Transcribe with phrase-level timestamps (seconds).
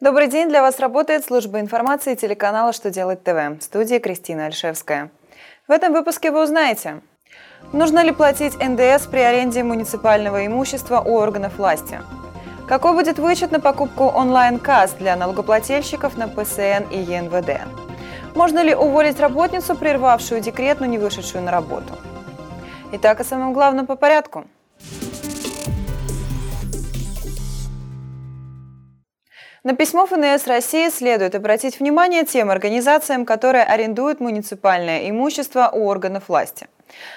[0.00, 5.10] Добрый день, для вас работает служба информации телеканала «Что делать ТВ» в студии Кристина Альшевская.
[5.68, 7.02] В этом выпуске вы узнаете,
[7.72, 12.00] нужно ли платить НДС при аренде муниципального имущества у органов власти,
[12.66, 17.60] какой будет вычет на покупку онлайн-касс для налогоплательщиков на ПСН и ЕНВД,
[18.34, 21.94] можно ли уволить работницу, прервавшую декрет, но не вышедшую на работу.
[22.90, 24.46] Итак, о самом главном по порядку–
[29.64, 36.24] На письмо ФНС России следует обратить внимание тем организациям, которые арендуют муниципальное имущество у органов
[36.28, 36.66] власти.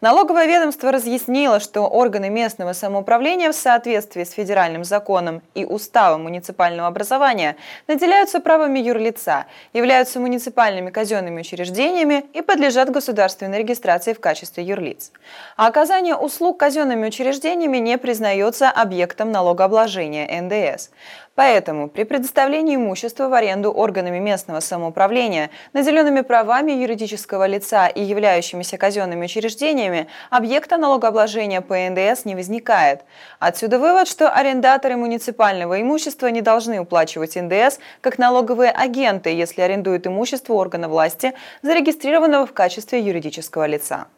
[0.00, 6.88] Налоговое ведомство разъяснило, что органы местного самоуправления в соответствии с федеральным законом и уставом муниципального
[6.88, 15.12] образования наделяются правами юрлица, являются муниципальными казенными учреждениями и подлежат государственной регистрации в качестве юрлиц.
[15.56, 20.90] А оказание услуг казенными учреждениями не признается объектом налогообложения НДС.
[21.38, 28.76] Поэтому при предоставлении имущества в аренду органами местного самоуправления, наделенными правами юридического лица и являющимися
[28.76, 33.02] казенными учреждениями, объекта налогообложения по НДС не возникает.
[33.38, 40.08] Отсюда вывод, что арендаторы муниципального имущества не должны уплачивать НДС как налоговые агенты, если арендуют
[40.08, 44.08] имущество органа власти, зарегистрированного в качестве юридического лица.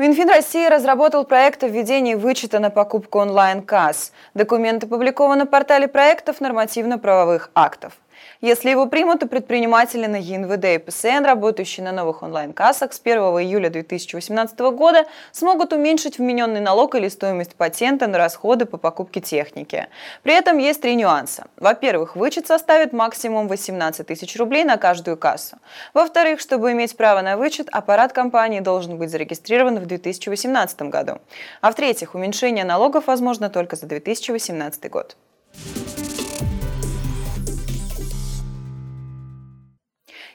[0.00, 4.12] Минфин России разработал проект о введении вычета на покупку онлайн-касс.
[4.32, 7.92] Документ опубликован на портале проектов нормативно-правовых актов.
[8.40, 13.18] Если его примут, то предприниматели на ЕНВД и ПСН, работающие на новых онлайн-кассах с 1
[13.18, 19.88] июля 2018 года, смогут уменьшить вмененный налог или стоимость патента на расходы по покупке техники.
[20.22, 21.48] При этом есть три нюанса.
[21.56, 25.58] Во-первых, вычет составит максимум 18 тысяч рублей на каждую кассу.
[25.92, 31.18] Во-вторых, чтобы иметь право на вычет, аппарат компании должен быть зарегистрирован в 2018 году.
[31.60, 35.16] А в-третьих, уменьшение налогов возможно только за 2018 год.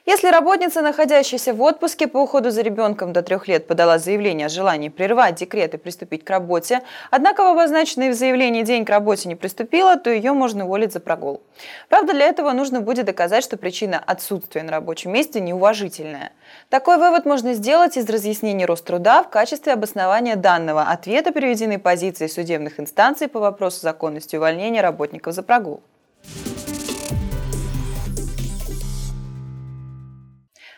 [0.04, 4.50] Если работница, находящаяся в отпуске по уходу за ребенком до трех лет, подала заявление о
[4.50, 9.28] желании прервать декрет и приступить к работе, однако в обозначенный в заявлении день к работе
[9.28, 11.42] не приступила, то ее можно уволить за прогул.
[11.88, 16.32] Правда, для этого нужно будет доказать, что причина отсутствия на рабочем месте неуважительная.
[16.68, 22.78] Такой вывод можно сделать из разъяснений Роструда в качестве обоснования данного ответа приведены позиции судебных
[22.78, 25.80] инстанций по вопросу законности увольнения работников за прогул.